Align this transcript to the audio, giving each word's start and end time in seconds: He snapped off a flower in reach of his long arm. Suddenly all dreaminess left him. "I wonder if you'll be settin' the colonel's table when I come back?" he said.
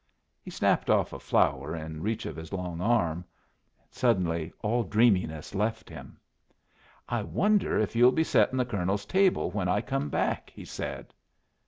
He 0.41 0.49
snapped 0.49 0.89
off 0.89 1.13
a 1.13 1.19
flower 1.19 1.75
in 1.75 2.01
reach 2.01 2.25
of 2.25 2.35
his 2.35 2.51
long 2.51 2.81
arm. 2.81 3.23
Suddenly 3.91 4.51
all 4.63 4.81
dreaminess 4.83 5.53
left 5.53 5.91
him. 5.91 6.19
"I 7.07 7.21
wonder 7.21 7.77
if 7.77 7.95
you'll 7.95 8.11
be 8.11 8.23
settin' 8.23 8.57
the 8.57 8.65
colonel's 8.65 9.05
table 9.05 9.51
when 9.51 9.67
I 9.67 9.81
come 9.81 10.09
back?" 10.09 10.49
he 10.55 10.65
said. 10.65 11.13